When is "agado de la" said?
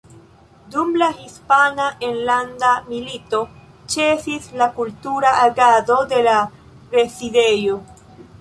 5.45-6.37